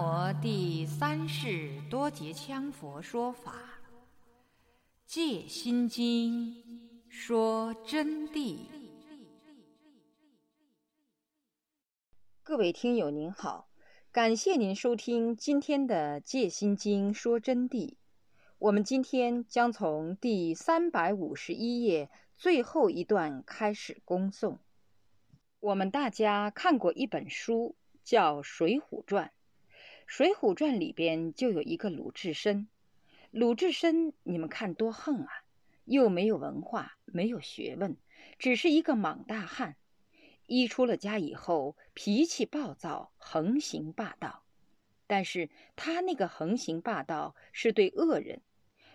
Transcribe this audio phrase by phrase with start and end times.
[0.00, 3.52] 摩第三世多杰羌佛说法，
[5.04, 6.54] 《戒心经》
[7.08, 8.58] 说真谛。
[12.44, 13.68] 各位听友您好，
[14.12, 17.96] 感谢您收听今天的《戒心经》说真谛。
[18.60, 24.58] 我们今天将从第三百五十一页最后一段开始恭诵。
[25.58, 29.24] 我们大家看过一本书，叫《水浒传》。
[30.08, 32.66] 《水浒传》里边就有一个鲁智深。
[33.30, 35.44] 鲁智深，你们看多横啊！
[35.84, 37.94] 又没有文化，没有学问，
[38.38, 39.76] 只是一个莽大汉。
[40.46, 44.44] 一出了家以后，脾气暴躁，横行霸道。
[45.06, 48.40] 但是他那个横行霸道是对恶人，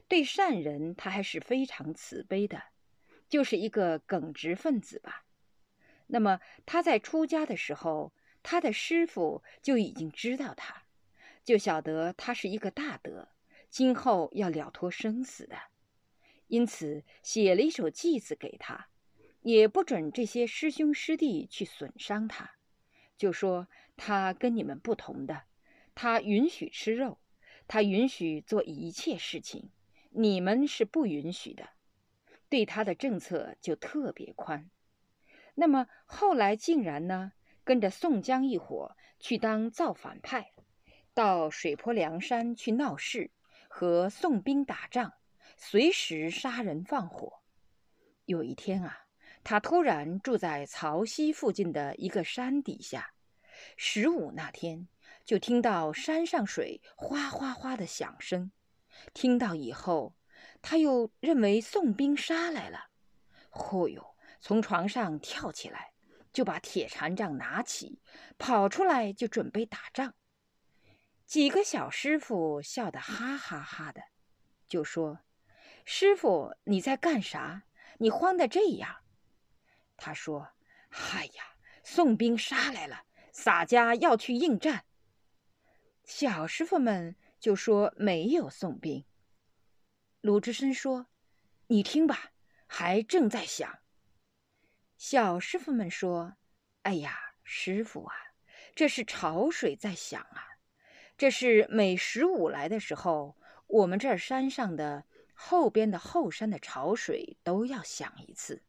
[0.07, 2.63] 对善人他还是非常慈悲的，
[3.29, 5.23] 就是一个耿直分子吧。
[6.07, 8.11] 那么他在出家的时候，
[8.41, 10.82] 他的师傅就已经知道他，
[11.43, 13.29] 就晓得他是一个大德，
[13.69, 15.57] 今后要了脱生死的，
[16.47, 18.87] 因此写了一首偈子给他，
[19.41, 22.51] 也不准这些师兄师弟去损伤他，
[23.17, 25.43] 就说他跟你们不同的，
[25.93, 27.19] 他允许吃肉，
[27.67, 29.69] 他允许做一切事情，
[30.11, 31.69] 你们是不允许的，
[32.47, 34.69] 对他的政策就特别宽。
[35.55, 37.33] 那么后来竟然呢，
[37.63, 40.53] 跟着宋江一伙去当造反派，
[41.13, 43.29] 到水泊梁山去闹事，
[43.67, 45.13] 和宋兵打仗，
[45.55, 47.41] 随时杀人放火。
[48.25, 49.05] 有一天啊，
[49.43, 53.13] 他突然住在曹溪附近的一个山底下，
[53.77, 54.87] 十五那天
[55.23, 58.51] 就听到山上水哗哗哗的响声，
[59.13, 60.15] 听到以后，
[60.63, 62.87] 他又认为宋兵杀来了，
[63.51, 64.15] 嚯哟！
[64.41, 65.93] 从床上跳起来，
[66.33, 68.01] 就把铁禅杖拿起，
[68.39, 70.15] 跑出来就准备打仗。
[71.25, 74.01] 几个小师傅笑得哈哈哈的，
[74.67, 75.21] 就说
[75.85, 77.63] ：“师傅，你在干啥？
[77.99, 79.03] 你慌得这样？”
[79.97, 80.53] 他说
[80.89, 84.85] ：“嗨呀，宋兵杀来了，洒家要去应战。”
[86.03, 89.05] 小师傅们就说：“没有宋兵。”
[90.21, 91.07] 鲁智深说
[91.67, 92.31] ：“你听吧，
[92.67, 93.79] 还正在响。”
[94.97, 96.35] 小师傅们说
[96.83, 98.15] ：“哎呀，师傅啊，
[98.75, 100.52] 这是潮水在响啊！
[101.23, 108.61] 这是每十五来的时候，我们这儿山上的后边的后山的潮水都要响一次。”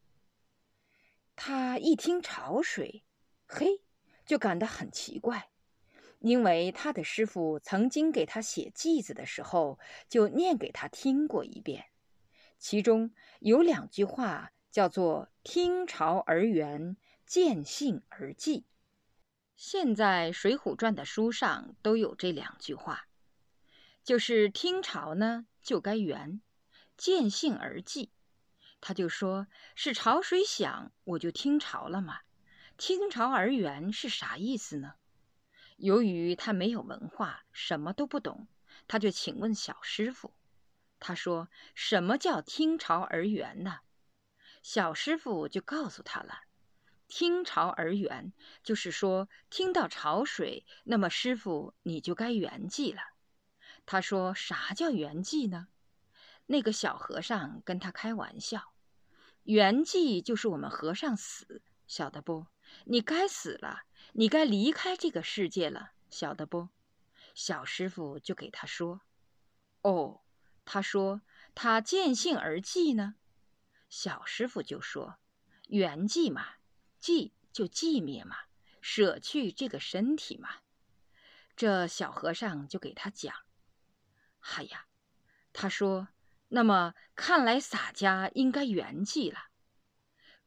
[1.35, 3.03] 他一听潮水，
[3.49, 3.81] 嘿，
[4.25, 5.49] 就感到很奇怪，
[6.21, 11.87] 因为他的师傅曾经给他写偈子的时候，就念给他听过一遍，
[12.61, 13.11] 其中
[13.41, 14.53] 有两句话。
[14.71, 18.63] 叫做听潮而圆，见性而寂。
[19.57, 23.07] 现在《水浒传》的书上都有这两句话，
[24.03, 26.41] 就是听潮呢就该圆，
[26.97, 28.11] 见性而寂。
[28.81, 32.21] 他就说是潮水响，我就听潮了嘛。
[32.77, 34.95] 听潮而圆是啥意思呢？
[35.77, 38.49] 由于他没有文化，什么都不懂，
[38.89, 40.35] 他就请问小师傅。
[40.99, 43.81] 他说：“什么叫听潮而圆呢？”
[44.63, 46.41] 小师傅就告诉他了
[47.17, 48.33] ：“听潮而圆，
[48.65, 53.03] 就是说听到潮水，那么师傅你就该圆寂了。”
[53.87, 55.69] 他说：“啥叫圆寂呢？”
[56.47, 58.73] 那个小和尚跟他开玩笑
[59.45, 62.49] ：“圆寂就是我们和尚死，晓得不？
[62.87, 66.71] 你该死了，你该离开这个世界了，晓得不？”
[67.33, 69.03] 小师傅就给他说
[69.83, 70.23] ：“哦，
[70.65, 71.23] 他说
[71.55, 73.15] 他见性而寂呢。”
[73.89, 75.19] 小师傅就说
[75.71, 76.45] ：“圆寂嘛，
[77.05, 78.37] 寂就寂灭嘛，
[78.81, 80.49] 舍去这个身体嘛。”
[81.55, 83.35] 这小和尚就给他讲
[84.57, 84.87] ：“哎呀，
[85.53, 86.09] 他说，
[86.49, 89.51] 那么看来洒家应该圆寂了。”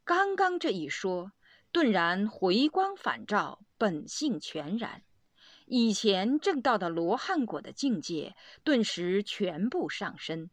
[0.03, 1.33] 刚刚这一说，
[1.71, 5.03] 顿然回光返照，本性全然，
[5.67, 10.49] 以前正到的罗汉果的境界，顿时全部上升。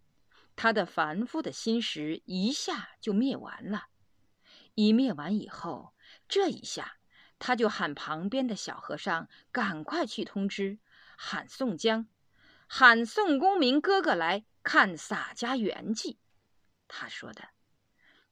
[0.57, 3.87] 他的凡夫的心识一下就灭完了，
[4.75, 5.94] 一灭完以后，
[6.29, 6.99] 这一下
[7.39, 10.79] 他就喊旁边的小和尚赶快去通知，
[11.17, 12.07] 喊宋江，
[12.67, 16.17] 喊宋公明哥哥来看洒家圆寂。
[16.89, 17.51] 他说的，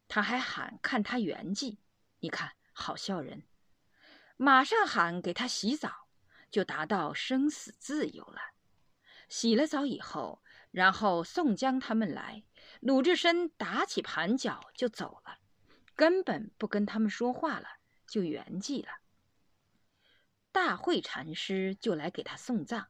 [0.08, 1.78] 他还喊看他圆寂，
[2.20, 3.44] 你看好笑人，
[4.36, 6.08] 马上喊给他洗澡，
[6.50, 8.40] 就达到生死自由了。
[9.28, 10.42] 洗了澡以后。
[10.72, 12.44] 然后宋江他们来，
[12.80, 15.36] 鲁智深打起盘脚就走了，
[15.94, 17.68] 根本不跟他们说话了，
[18.12, 18.98] 就圆寂了。
[20.52, 22.88] 大慧禅师就来给他送葬。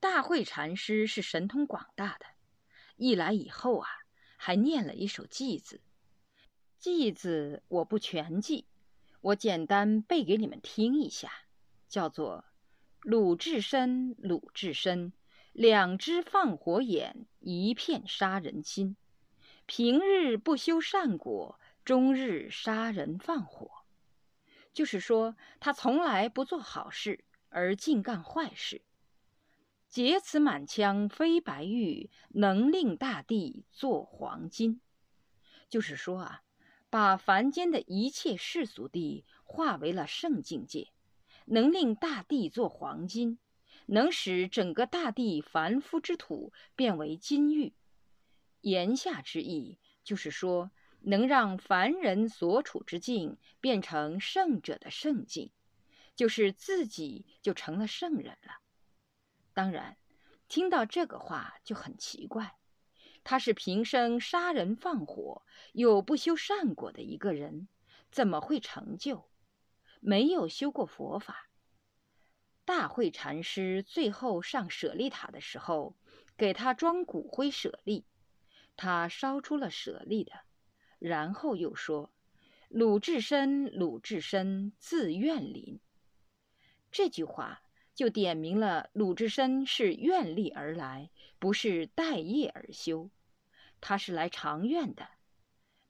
[0.00, 2.26] 大慧禅师是神通广大的，
[2.96, 3.88] 一来以后啊，
[4.36, 5.80] 还念了一首偈子。
[6.78, 8.66] 偈子我不全记，
[9.22, 11.32] 我简单背给你们听一下，
[11.88, 12.44] 叫做
[13.00, 15.14] ：“鲁智深，鲁智深，
[15.54, 18.94] 两只放火眼，一片杀人心。
[19.64, 23.70] 平日不修善果，终日杀人放火。”
[24.78, 28.82] 就是说，他从来不做好事，而尽干坏事。
[29.88, 34.80] 劫此满腔飞白玉，能令大地做黄金。
[35.68, 36.42] 就是说啊，
[36.88, 40.92] 把凡间的一切世俗地化为了圣境界，
[41.46, 43.40] 能令大地做黄金，
[43.86, 47.74] 能使整个大地凡夫之土变为金玉。
[48.60, 50.70] 言下之意就是说，
[51.08, 55.50] 能让凡人所处之境变成圣者的圣境，
[56.14, 58.60] 就是自己就成了圣人了。
[59.54, 59.96] 当然，
[60.48, 62.56] 听到这个话就很奇怪。
[63.24, 67.68] 他是平生杀人放火又不修善果的一个人，
[68.10, 69.30] 怎么会成就？
[70.00, 71.48] 没有修过佛法。
[72.66, 75.96] 大慧禅师最后上舍利塔的时候，
[76.36, 78.04] 给他装骨灰舍利，
[78.76, 80.32] 他烧出了舍利的，
[80.98, 82.10] 然后又说
[82.68, 85.80] ：“鲁智深，鲁智深，自愿林。”
[86.92, 87.62] 这句话。
[87.94, 91.10] 就点明了鲁智深是愿力而来，
[91.40, 93.10] 不是待业而修。
[93.80, 95.08] 他是来偿愿的。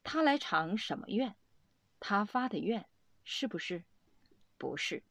[0.03, 1.37] 他来偿什么愿？
[2.01, 2.87] 他发的愿
[3.25, 3.85] 是不是？
[4.57, 5.03] 不是。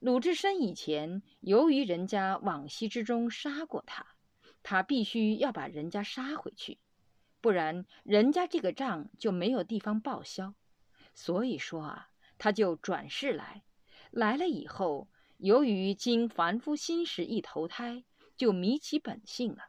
[0.00, 4.04] 鲁智深以前由于人家往昔之中杀过他，
[4.62, 6.76] 他必须要把人家杀回去，
[7.44, 10.54] 不然人家这个账就没有地方报销。
[11.12, 12.08] 所以说啊，
[12.38, 13.64] 他就转世来，
[14.10, 15.10] 来了以后。
[15.36, 18.04] 由于经凡夫心识一投胎，
[18.34, 19.64] 就迷其本性了。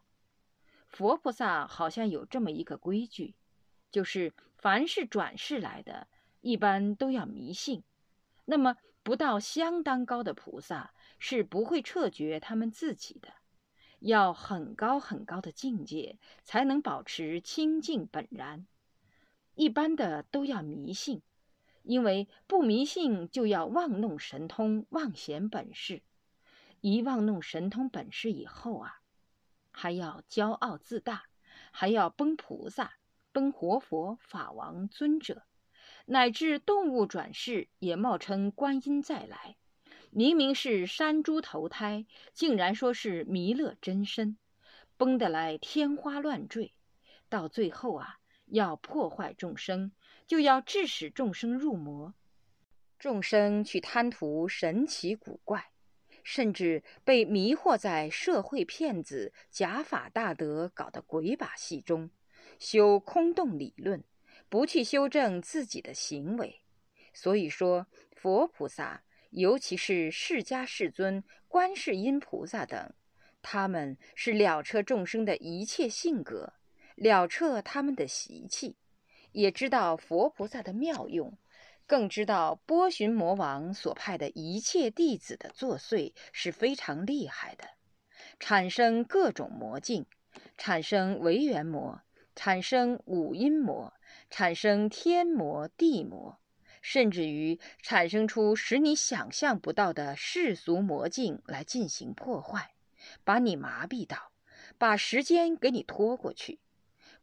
[0.87, 3.35] 佛菩萨好像有这么一个规矩，
[3.91, 6.07] 就是凡是转世来的，
[6.39, 7.83] 一般都要迷信。
[8.45, 13.33] 那么不到相当高的菩萨是不会彻觉他们自己的，
[13.99, 18.65] 要很高很高的境界才能保持清净本然。
[19.55, 21.21] 一般的都要迷信。
[21.87, 26.01] 因为不迷信，就要妄弄神通、妄显本事。
[26.81, 29.01] 一妄弄神通本事以后啊，
[29.69, 31.25] 还要骄傲自大，
[31.69, 32.95] 还要崩菩萨、
[33.31, 35.43] 崩活佛、法王、尊者，
[36.07, 39.55] 乃至动物转世也冒称观音再来。
[40.17, 44.37] 明明是山猪投胎，竟然说是弥勒真身，
[44.95, 46.71] 崩得来天花乱坠。
[47.27, 49.91] 到最后啊，要破坏众生。
[50.25, 52.13] 就要致使众生入魔，
[52.97, 55.71] 众生去贪图神奇古怪，
[56.23, 62.09] 甚至被迷惑在社会骗子、假法大德搞的鬼把戏中，
[62.57, 64.01] 修空洞理论，
[64.47, 66.61] 不去修正自己的行为。
[67.13, 72.93] 所以说，佛菩萨，尤其是释迦世尊、观世音菩萨等，
[73.41, 76.53] 他们是了彻众生的一切性格，
[76.95, 78.77] 了彻他们的习气。
[79.31, 81.37] 也知道佛菩萨的妙用，
[81.85, 87.65] 更知道波旬魔王所派的一切弟子的作祟是非常厉害的，
[88.39, 90.05] 产生各种魔境，
[90.57, 92.01] 产生唯缘魔，
[92.33, 93.93] 产生五阴魔，
[94.29, 96.39] 产生天魔地魔，
[96.87, 102.75] 甚至于产生出使你想象不到的世俗魔境来进行破坏，
[103.23, 104.31] 把你麻痹到，
[104.77, 106.59] 把时间给你拖过去。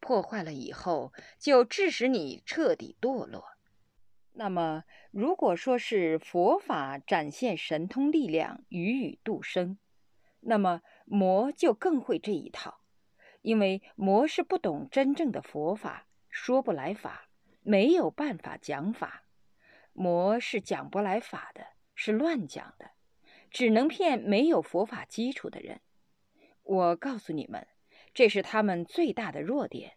[0.00, 3.44] 破坏了以后，就致使你彻底堕落。
[4.32, 9.78] 那么，如果说是佛法展现神通力量，予以度生，
[10.40, 12.80] 那么魔就更会这一套，
[13.42, 17.28] 因为魔是不懂真正的佛法，说不来法，
[17.62, 19.22] 没有办法讲法。
[19.92, 22.90] 魔是讲不来法的，是乱讲的，
[23.50, 25.80] 只能骗没有佛法基础的人。
[26.62, 27.66] 我告诉你们。
[28.14, 29.94] 这是他们最大的弱点，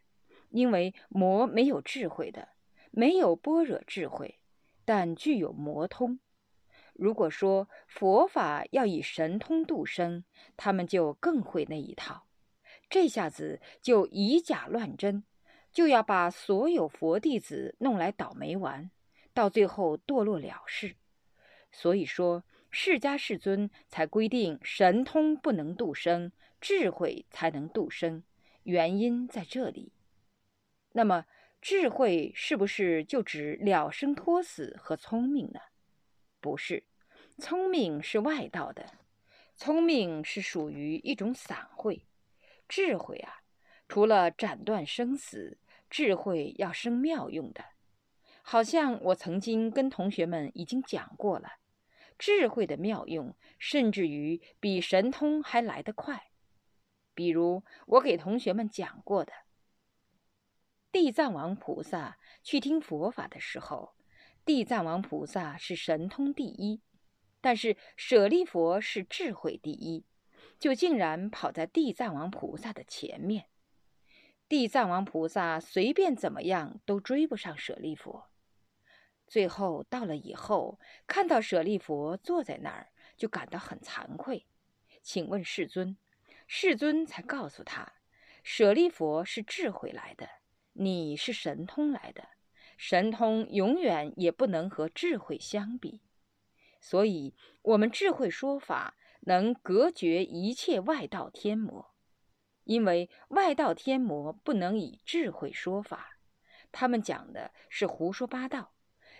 [0.49, 2.47] 因为魔没有智慧的，
[2.91, 4.39] 没有般若智慧，
[4.85, 6.21] 但具有魔通。
[6.93, 10.23] 如果说佛法要以神通度生，
[10.55, 12.25] 他们就更会那一套。
[12.89, 15.25] 这下子就以假乱真，
[15.73, 18.89] 就要把所有佛弟子弄来倒霉玩，
[19.35, 20.95] 到最后堕落了事。
[21.71, 26.31] 所以说，释迦世尊才规定神通不能度生。
[26.61, 28.23] 智慧才能度生，
[28.63, 29.91] 原因在这里。
[30.93, 31.25] 那么，
[31.61, 35.59] 智慧是不是就指了生脱死和聪明呢？
[36.41, 36.85] 不是，
[37.37, 38.97] 聪明是外道的，
[39.55, 42.07] 聪明是属于一种散会。
[42.67, 43.43] 智慧啊，
[43.87, 47.74] 除了斩断生死，智慧要生妙用的。
[48.47, 51.53] 好像我曾经跟同学们已经讲过了，
[52.19, 56.29] 智慧的妙用，甚至于比神通还来得快。
[57.15, 59.33] 比如我给同学们讲过的，
[60.91, 63.95] 地藏王菩萨去听佛法的时候，
[64.45, 66.83] 地藏王菩萨是神通第一。
[67.41, 70.05] 但是舍利佛是智慧第一，
[70.59, 73.47] 就竟然跑在地藏王菩萨的前面。
[74.47, 78.29] 地藏王菩萨随便怎么样都追不上舍利佛。
[79.27, 84.45] 最后到了以后，看到舍利佛坐在那儿，就感到很惭愧。
[85.01, 85.97] 请问世尊，
[86.47, 87.93] 世尊才告诉他，
[88.43, 90.29] 舍利佛是智慧来的，
[90.73, 92.29] 你是神通来的，
[92.77, 96.01] 神通永远也不能和智慧相比。
[96.79, 101.95] 所以，我们智慧说法能隔绝一切外道天魔，
[102.63, 106.19] 因为外道天魔不能以智慧说法，
[106.71, 108.74] 他们讲的是胡说八道。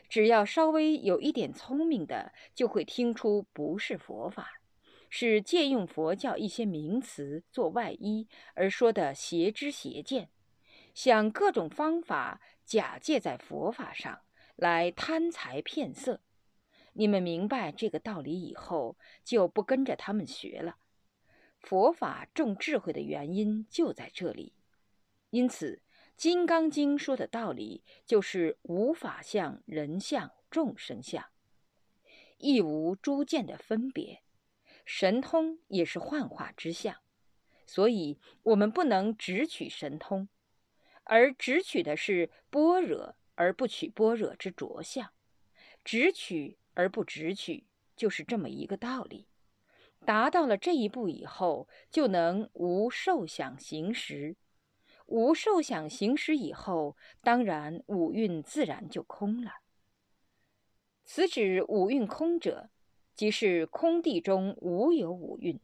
[0.10, 4.62] 只要稍微有一点聪明的，就会听出不是佛法，
[5.10, 10.30] 是借用佛教一些名词做外衣而说的邪知邪见，
[10.94, 14.22] 想各种方法假借在佛法上
[14.56, 16.22] 来贪财骗色。
[16.94, 20.78] 你们明白这个道理以后，就不跟着他们学了。
[21.60, 24.54] 佛法重智慧的原因就在这里。
[25.32, 25.76] 因此，
[26.17, 31.25] 《金刚经》说的道理就是无法相、人相、众生相，
[32.38, 34.22] 亦无诸见的分别。
[34.86, 36.95] 神通也是幻化之相，
[37.65, 40.27] 所以我们不能只取神通，
[41.03, 45.12] 而只取的是般若，而不取般若之着相，
[45.84, 46.57] 只取。
[46.77, 47.63] 而不直取，
[47.95, 49.29] 就是这么一个道理。
[50.05, 54.36] 达到了这一步以后，就能无受想行识。
[55.06, 59.52] 无受想行识以后，当然五蕴自然就空了。
[61.04, 62.70] 此指五蕴空者，
[63.14, 65.60] 即是空地中无有五蕴。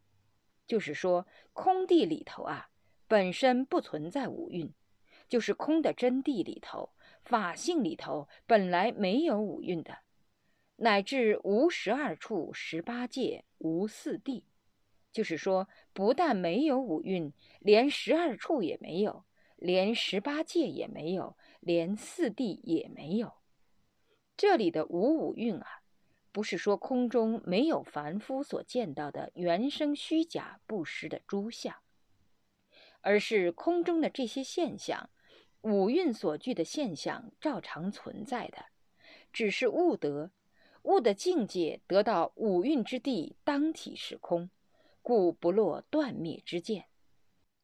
[0.68, 2.70] 就是说，空地里头啊，
[3.08, 4.72] 本身不存在五蕴，
[5.28, 6.94] 就是空的真谛里头，
[7.24, 9.98] 法性里头本来没有五蕴的。
[10.78, 14.44] 乃至无十二处十八界无四谛，
[15.12, 19.26] 就是说，不但没有五蕴，连十二处也没有，
[19.62, 23.34] 连十八界也没有，连四谛也没有。
[24.36, 25.84] 这里的五五蕴啊，
[26.32, 31.76] 不是说空中没有凡夫所见到的原生虚假不实的诸相，
[33.02, 35.12] 而是空中的这些现象，
[35.62, 38.66] 五蕴所具的现象照常存在的，
[39.32, 40.32] 只是悟得。
[40.82, 44.50] 悟的境界得到五蕴之地当体是空，
[45.04, 46.86] 故不落断灭之见。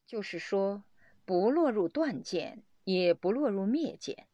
[0.06, 0.84] 就是说，
[1.28, 4.26] 不落入断见，也不落入灭见，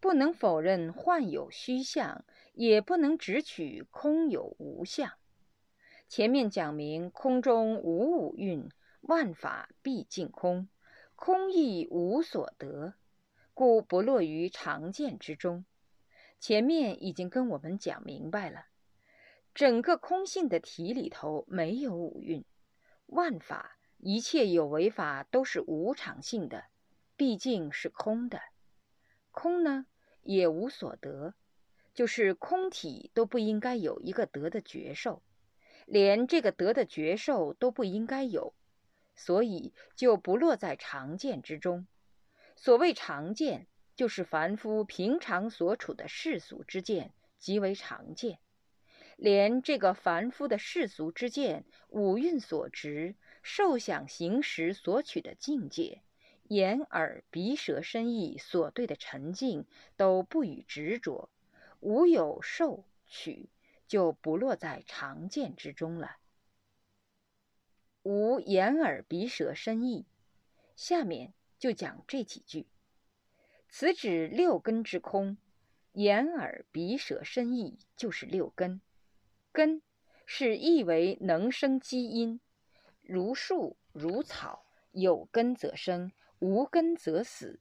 [0.00, 5.10] 不能否认幻有虚相，也不能只取空有无相。
[6.10, 8.68] 前面讲明空中无五蕴，
[9.00, 10.68] 万法毕竟空，
[11.14, 12.92] 空亦无所得，
[13.54, 15.64] 故不落于常见之中。
[16.38, 18.66] 前面已经跟我们讲明白了，
[19.54, 22.44] 整个空性的体里头没有五蕴，
[23.06, 26.64] 万法一切有为法都是无常性的，
[27.16, 28.40] 毕竟是空的。
[29.30, 29.86] 空呢
[30.22, 31.34] 也无所得，
[31.94, 35.22] 就是空体都不应该有一个得的觉受，
[35.86, 38.54] 连这个得的觉受都不应该有，
[39.14, 41.86] 所以就不落在常见之中。
[42.54, 43.66] 所谓常见。
[43.96, 48.38] 就是凡夫平常所处的世俗之见极为常见，
[49.16, 53.16] 连这个凡夫的世俗之见、五蕴所执、
[53.48, 56.02] 受想行识所取的境界、
[56.48, 59.64] 眼耳鼻舌身意所对的沉静
[59.96, 61.30] 都不予执着，
[61.78, 63.48] 无有受取，
[63.86, 66.16] 就不落在常见之中了。
[68.02, 70.06] 无眼耳鼻舌身意，
[70.74, 72.66] 下面就讲这几句。
[73.68, 75.38] 此指六根之空，
[75.92, 78.80] 眼耳鼻舌身意就是六根。
[79.52, 79.82] 根
[80.26, 82.40] 是意为能生基因，
[83.06, 86.10] 如树如草，有根则生，
[86.40, 87.60] 无根则死。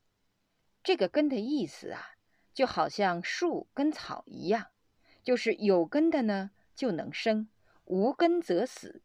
[0.84, 2.16] 这个根的意思啊，
[2.54, 4.68] 就好像树跟草一样，
[5.24, 7.48] 就是有根的呢就能生，
[7.86, 9.04] 无根则死。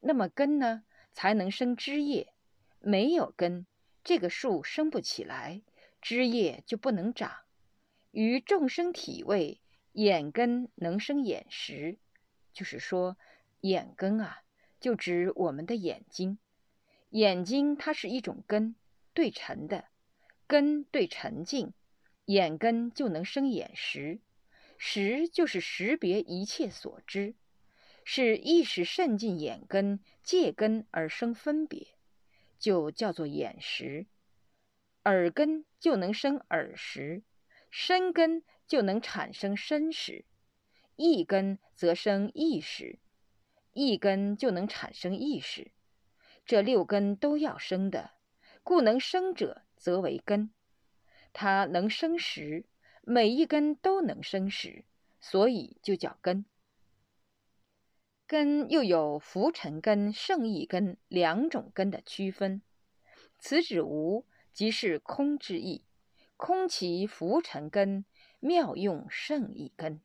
[0.00, 2.32] 那么根呢才能生枝叶，
[2.80, 3.66] 没有根，
[4.02, 5.62] 这个树生不起来。
[6.00, 7.32] 枝叶就不能长，
[8.12, 9.60] 于众生体位，
[9.92, 11.98] 眼根能生眼识，
[12.52, 13.16] 就是说，
[13.60, 14.42] 眼根啊，
[14.80, 16.38] 就指我们的眼睛。
[17.10, 18.74] 眼睛它是一种根，
[19.14, 19.84] 对沉的，
[20.46, 21.72] 根对沉静，
[22.26, 24.20] 眼根就能生眼识，
[24.78, 27.34] 识就是识别一切所知，
[28.04, 31.86] 是意识渗进眼根、借根而生分别，
[32.58, 34.06] 就叫做眼识。
[35.04, 37.22] 耳根就能生耳识，
[37.70, 40.24] 身根就能产生身识。
[40.96, 42.98] 意根则生意识，
[43.76, 45.70] 一根就能产生意识。
[46.46, 48.12] 这六根都要生的，
[48.62, 50.50] 故能生者则为根。
[51.34, 52.64] 它能生识，
[53.02, 54.86] 每一根都能生识，
[55.20, 56.46] 所以就叫根。
[58.26, 62.62] 根又有浮尘根、圣意根两种根的区分。
[63.38, 65.84] 此指无，即是空之意。
[66.38, 68.04] 空其浮尘根，
[68.40, 70.00] 妙用圣意根。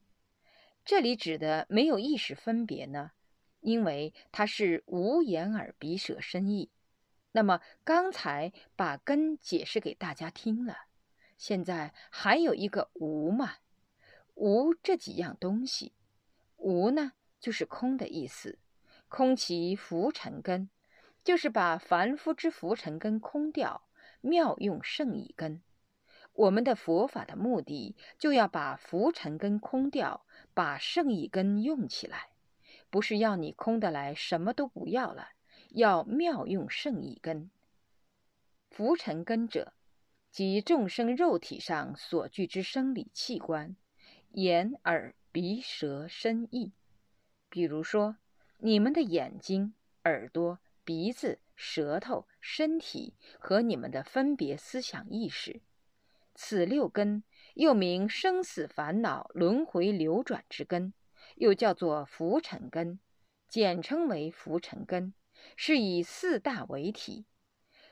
[0.83, 3.11] 这里指的没有意识分别呢，
[3.61, 6.69] 因为它是无眼耳鼻舌身意。
[7.31, 10.75] 那么刚才把根解释给大家听了，
[11.37, 13.53] 现在还有一个无嘛？
[14.35, 15.93] 无这几样东西，
[16.57, 18.59] 无呢就是空的意思。
[19.07, 20.69] 空其浮尘根，
[21.23, 23.87] 就是把凡夫之浮尘根空掉，
[24.21, 25.61] 妙用圣意根。
[26.33, 30.25] 我们的佛法的目的，就要把浮尘根空掉。
[30.53, 32.30] 把圣意根用起来，
[32.91, 35.29] 不是要你空的来什么都不要了，
[35.69, 37.49] 要妙用圣意根。
[38.69, 39.73] 浮尘根者，
[40.29, 43.75] 即众生肉体上所具之生理器官，
[44.33, 46.73] 眼、耳、鼻、舌、身、意。
[47.49, 48.17] 比如说，
[48.59, 55.61] 你们的眼睛、耳朵、鼻子、舌头、身体和你们的分别思想意识，
[56.35, 57.23] 此六根。
[57.55, 60.93] 又名生死烦恼轮回流转之根，
[61.35, 62.99] 又叫做浮尘根，
[63.47, 65.13] 简称为浮尘根，
[65.55, 67.25] 是以四大为体。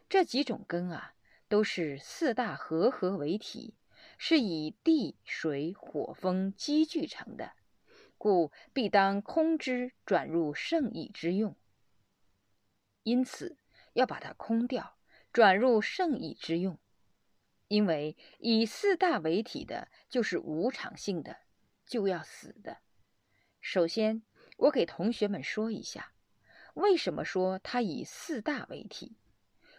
[0.07, 1.15] 这几种根啊，
[1.47, 3.75] 都是四大合合为体，
[4.17, 7.53] 是以地、水、火、风积聚成的，
[8.17, 11.55] 故必当空之转入圣意之用。
[13.03, 13.57] 因此
[13.93, 14.97] 要把它空掉，
[15.31, 16.77] 转入圣意之用。
[17.67, 21.37] 因为以四大为体的，就是无常性的，
[21.85, 22.79] 就要死的。
[23.71, 24.23] 首先，
[24.57, 26.11] 我给同学们说一下，
[26.73, 29.15] 为什么说它以四大为体？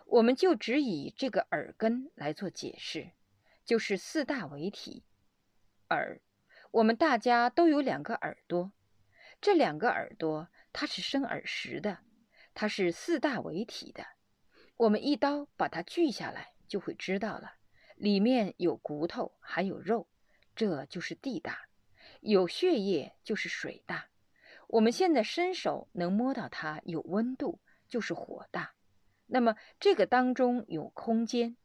[0.06, 3.10] 我们就只以这个耳根来做解释，
[3.64, 5.02] 就是四大为体。
[5.88, 6.20] 耳，
[6.70, 8.70] 我们大家都有两个耳朵，
[9.40, 11.98] 这两个耳朵它是生耳识的，
[12.54, 14.06] 它是四大为体的。
[14.76, 17.54] 我们一刀把它锯下来，就会知道了。
[17.96, 20.06] 里面有骨头，还有肉，
[20.54, 21.54] 这就是地大；
[22.20, 24.08] 有血液，就是水大。
[24.68, 28.74] 我们现在伸手能摸到它，有温度，就是火大。
[29.26, 31.56] 那么这个当中有空间，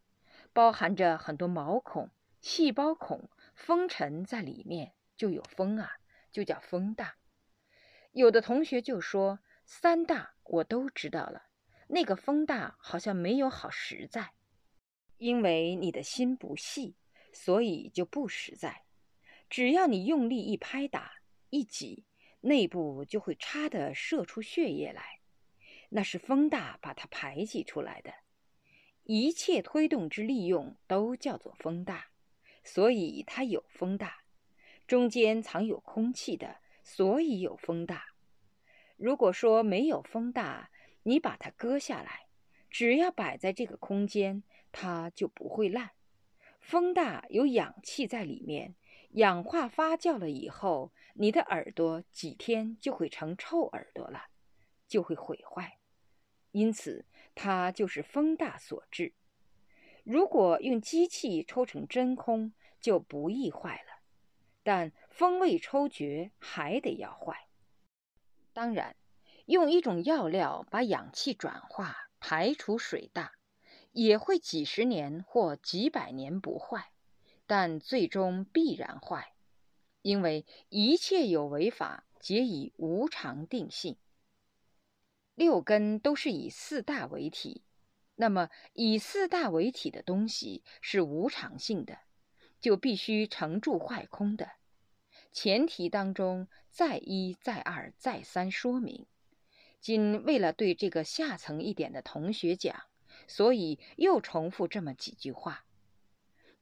[0.54, 5.98] 包含着很多毛孔、细胞孔、风尘在里面，就有风啊，
[6.32, 7.16] 就叫风大。
[8.12, 11.48] 有的同学就说三大我都知道了，
[11.88, 14.32] 那个风大好像没有好实在。
[15.18, 16.96] 因为你的心不细，
[17.34, 18.85] 所以就不实在。
[19.50, 21.14] 只要你用力一拍打、
[21.50, 22.06] 一挤，
[22.42, 25.20] 内部就会插的射出血液来，
[25.90, 28.14] 那是风大把它排挤出来的。
[29.04, 32.08] 一切推动之利用都叫做风大，
[32.64, 34.24] 所以它有风大。
[34.88, 38.06] 中间藏有空气的，所以有风大。
[38.98, 40.70] 如果说没有风大，
[41.04, 42.28] 你把它割下来，
[42.70, 44.44] 只要摆在这个空间。
[44.78, 45.92] 它就不会烂。
[46.60, 48.76] 风大有氧气在里面，
[49.16, 54.26] 氧化发酵了以后，你的耳朵几天就会成臭耳朵了，
[54.90, 55.80] 就会毁坏。
[56.52, 59.14] 因此，它就是风大所致。
[60.04, 62.52] 如果用机器抽成真空，
[62.82, 64.02] 就不易坏了。
[64.64, 67.48] 但风未抽绝，还得要坏。
[68.52, 68.98] 当然，
[69.46, 73.32] 用一种药料把氧气转化，排除水大。
[73.94, 76.92] 也会几十年或几百年不坏，
[77.48, 79.34] 但最终必然坏，
[80.02, 83.98] 因为一切有为法皆以无常定性。
[85.36, 87.64] 六根都是以四大为体，
[88.16, 92.00] 那么以四大为体的东西是无常性的，
[92.62, 94.52] 就必须成住坏空的。
[95.32, 99.06] 前提当中再一再二再三说明，
[99.82, 102.84] 今为了对这个下层一点的同学讲。
[103.28, 105.65] 所以又重复这么几句话。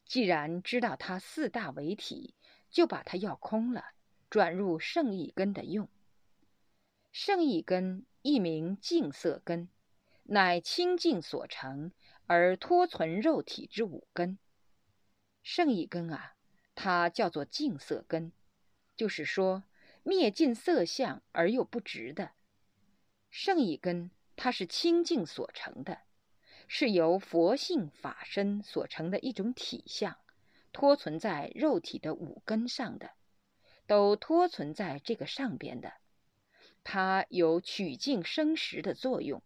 [0.06, 2.36] 既然知道它四大为体，
[2.70, 3.86] 就把它要空了，
[4.30, 5.88] 转入圣意根的用。
[7.12, 9.70] 圣意根亦名净色根，
[10.24, 11.92] 乃清净所成
[12.26, 14.38] 而托存肉体之五根。
[15.42, 16.36] 圣意根啊，
[16.74, 18.32] 它叫做净色根，
[18.96, 19.64] 就是说
[20.04, 22.32] 灭尽色相而又不执的。
[23.30, 26.02] 圣意根它是清净所成的，
[26.76, 30.18] 是由佛性法身所成的一种体相，
[30.72, 33.12] 托存在肉体的五根上的，
[33.86, 35.94] 都托存在这个上边的。
[36.84, 39.44] 它有取净生实的作用，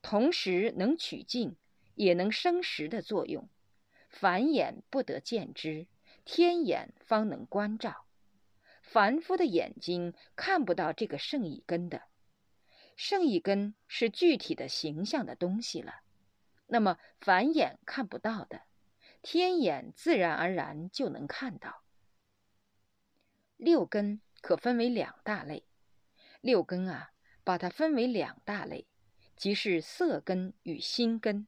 [0.00, 1.56] 同时能取净，
[1.96, 3.48] 也能生实的作用。
[4.08, 5.88] 凡眼不得见之，
[6.24, 8.06] 天眼方能观照。
[8.80, 12.02] 凡夫的眼睛看不到这个圣意根的，
[12.94, 16.03] 圣意根是具体的形象的东西了。
[16.66, 18.62] 那么凡眼看不到的，
[19.22, 21.82] 天眼自然而然就能看到。
[23.56, 25.64] 六根可分为两大类。
[26.40, 28.86] 六根啊，把它分为两大类，
[29.36, 31.46] 即是色根与心根，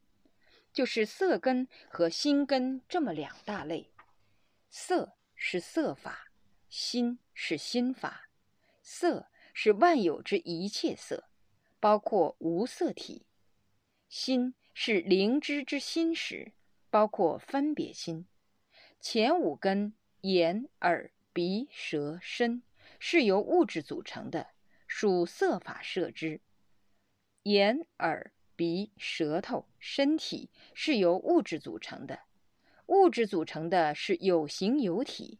[0.73, 3.93] 就是色根和心根这么两大类。
[4.71, 6.31] 色是色法，
[6.71, 8.31] 心是心法。
[8.83, 11.29] 色是万有之一切色，
[11.81, 13.27] 包括无色体；
[14.09, 16.53] 心是灵知之心识，
[16.91, 18.27] 包括分别心。
[19.01, 22.63] 前五根眼、耳、鼻、舌、身
[22.99, 24.49] 是由物质组成的。
[24.87, 26.43] 属色法摄之，
[27.45, 32.21] 眼、耳、鼻、舌头、身体是由物质组成的，
[32.85, 35.39] 物质组成的是有形有体，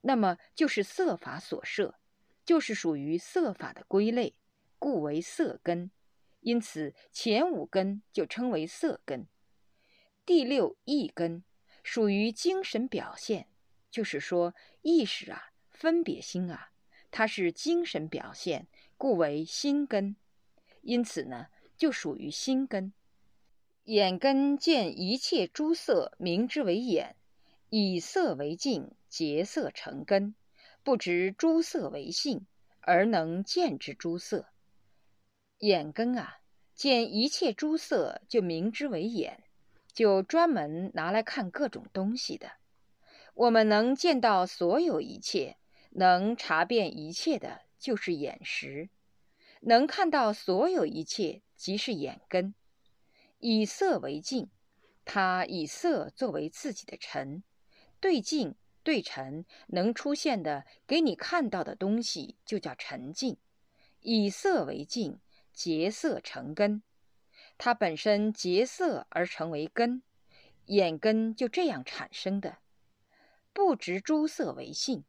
[0.00, 1.94] 那么就是色法所摄，
[2.44, 4.34] 就是属于色法的归类，
[4.80, 5.92] 故为色根。
[6.42, 9.26] 因此前五根就称为色根。
[10.24, 11.42] 第六意根
[11.82, 13.48] 属于精神表现，
[13.90, 16.70] 就是说意识啊、分别心啊，
[17.10, 18.68] 它是精神表现。
[18.96, 20.14] 故为心根，
[20.82, 22.92] 因此呢，就属于心根。
[23.86, 27.16] 眼根见一切诸色，名之为眼；
[27.68, 30.36] 以色为镜，结色成根，
[30.84, 32.46] 不执诸色为性，
[32.78, 34.51] 而能见之诸色。
[35.62, 36.38] 眼根啊，
[36.74, 39.44] 见一切诸色，就明之为眼，
[39.92, 42.54] 就专门拿来看各种东西的。
[43.34, 45.58] 我们能见到所有一切，
[45.90, 47.62] 能查遍一切的。
[47.78, 48.90] 就是眼识，
[49.62, 52.54] 能看到所有一切，即是眼根。
[53.38, 54.50] 以色为镜，
[55.04, 57.42] 它以色作为自己的尘，
[57.98, 63.36] 对镜对尘能出现的给你看到的东西，就叫尘镜。
[64.00, 65.18] 以色为镜，
[65.52, 66.82] 结色成根，
[67.58, 70.02] 它本身结色而成为根，
[70.66, 72.58] 眼根就这样产生的。
[73.52, 75.04] 不执诸色为性，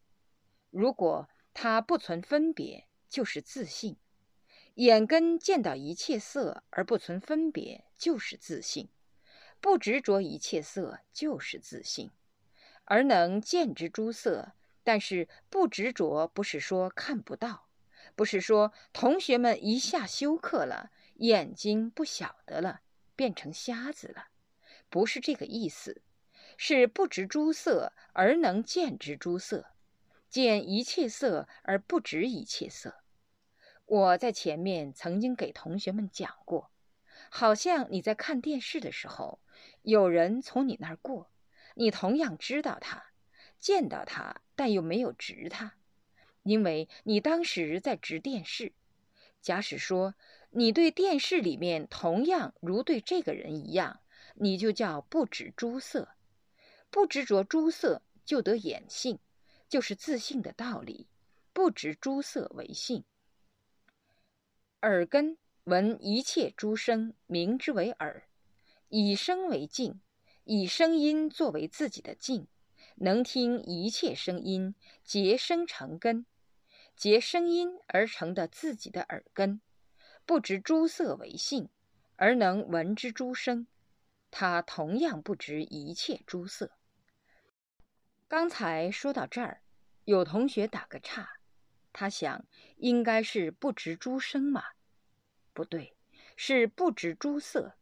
[0.70, 1.30] 如果。
[1.56, 3.98] 它不存分别，就是自性；
[4.74, 8.88] 眼根见到一切色而不存分别，就是自性；
[9.62, 12.10] 不执着一切色，就是自性；
[12.86, 14.54] 而能见之诸色，
[14.84, 17.63] 但是不执着，不是说看不到，
[18.16, 22.82] 不是说同学们一下休克了，眼睛不晓得了，
[23.16, 24.28] 变成瞎子了，
[24.90, 26.02] 不是这个意思，
[26.58, 29.70] 是不执诸色而能见之诸色。
[30.30, 33.04] 见一切色而不执一切色。
[33.86, 36.72] 我在前面曾经给同学们讲过，
[37.30, 39.40] 好像你在看电视的时候，
[39.84, 41.30] 有人从你那儿过，
[41.76, 43.12] 你同样知道他，
[43.60, 45.76] 见到他，但又没有执他，
[46.44, 48.74] 因为你当时在执电视。
[49.42, 50.16] 假使说
[50.52, 54.00] 你对电视里面同样如对这个人一样，
[54.36, 56.10] 你就叫不执诸色，
[56.90, 59.20] 不执着诸色，就得眼性。
[59.70, 61.08] 就是自信的道理，
[61.52, 63.04] 不执诸色为性。
[64.84, 68.28] 耳根闻一切诸声，名之为耳，
[68.90, 70.00] 以声为镜，
[70.44, 72.48] 以声音作为自己的镜，
[72.98, 76.28] 能听一切声音，结声成根，
[76.96, 79.62] 结声音而成的自己的耳根，
[80.26, 81.70] 不执诸色为性，
[82.16, 83.68] 而能闻之诸声，
[84.32, 86.72] 他同样不执一切诸色。
[88.28, 89.60] 刚才说到这儿。
[90.06, 91.38] 有同学打个岔，
[91.94, 94.62] 他想应该是不执诸声嘛？
[95.54, 95.96] 不对，
[96.36, 97.78] 是不执诸色，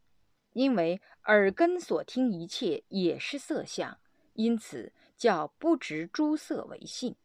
[0.52, 3.98] 因为耳根所听一切也是色相，
[4.34, 7.16] 因此叫不执诸色为性，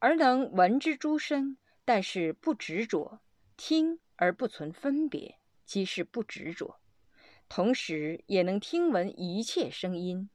[0.00, 3.20] 而能闻之诸声，但是不执着
[3.56, 6.80] 听而不存分别，即是不执着，
[7.48, 10.28] 同时也能听闻一切声音，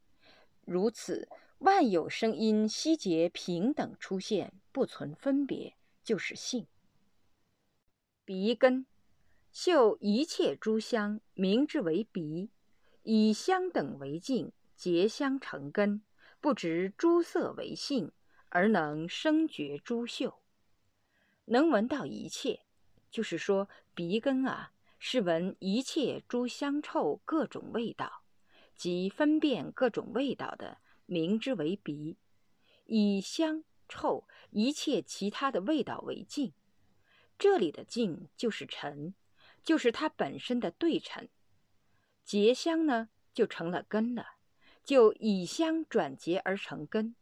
[0.63, 1.27] 如此。
[1.59, 6.67] 万有声音悉皆平等出现，不存分别，就是性。
[8.25, 8.85] 鼻根，
[9.51, 12.51] 嗅一切诸香，名之为鼻。
[13.03, 16.03] 以香等为境，结香成根，
[16.41, 18.11] 不执诸色为性，
[18.55, 20.41] 而能生觉诸嗅，
[21.43, 22.61] 能闻到一切。
[23.11, 28.23] 就是说，鼻根啊，是闻一切诸香臭各种味道，
[28.73, 32.17] 即分辨各种味道的，名之为鼻。
[32.85, 36.53] 以香臭一切其他的味道为境。
[37.37, 39.13] 这里的境就是尘，
[39.65, 41.27] 就是它本身的对尘。
[42.23, 44.25] 结香呢，就成了根了，
[44.81, 47.15] 就以香转结而成根。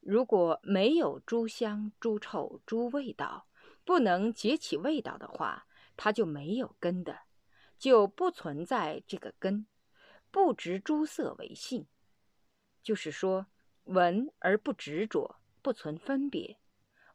[0.00, 3.46] 如果没有诸香、诸臭、诸味道，
[3.84, 7.20] 不能结起味道的话，它就没有根的，
[7.78, 9.66] 就不存在这个根。
[10.30, 11.86] 不执诸色为性，
[12.82, 13.46] 就是说，
[13.84, 16.56] 闻而不执着，不存分别；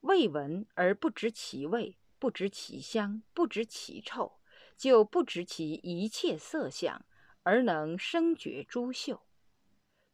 [0.01, 1.97] 未闻而不知其味。
[2.17, 4.39] 不知其香，不知其臭，
[4.77, 7.05] 就不知其一切色相，
[7.43, 9.27] 而能生觉诸嗅。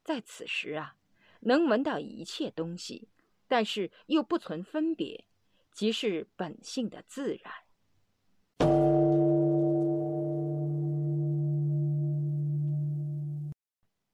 [0.04, 0.98] 在此时啊，
[1.42, 3.10] 能闻到一切东西，
[3.48, 5.26] 但是又不存分别，
[5.74, 7.52] 即是本性的自然。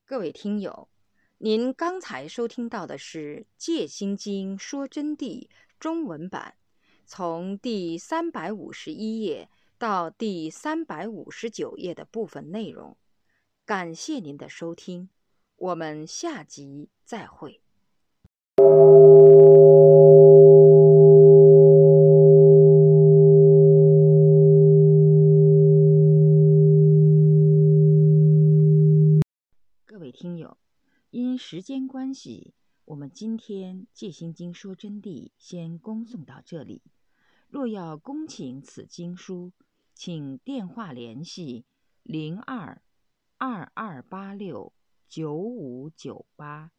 [0.06, 0.88] 各位听友，
[1.40, 5.48] 您刚才收听到的是《戒心经说真谛》
[5.80, 6.56] 中文版。
[7.06, 12.98] 从第三百五十一页到第三百五十九页的部分内容，
[13.66, 15.10] 感谢您的收听，
[15.60, 17.60] 我们下集再会。
[29.88, 30.58] 各位听友，
[31.10, 32.54] 因时间关系，
[32.86, 36.84] 我们今天《戒心经说真谛》先恭送到这里。
[37.50, 39.52] 若要恭请此经书，
[39.96, 41.66] 请电话联系
[42.04, 42.80] 零二
[43.40, 44.72] 二二八六
[45.08, 46.72] 九五九八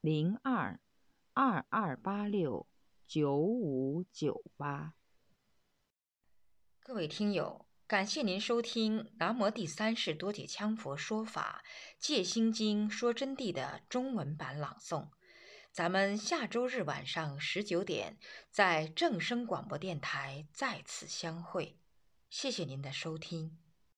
[0.00, 0.78] 零二
[1.32, 2.66] 二二八六
[3.06, 4.94] 九五九八。
[6.80, 11.64] 各位听友，感谢您收听《南无第三世多杰羌佛说法
[11.98, 15.08] 戒心经说真谛》的中文版朗诵。
[15.72, 18.18] 咱们下周日晚上十九点，
[18.50, 21.78] 在正声广播电台再次相会。
[22.30, 23.58] 谢谢您的收听。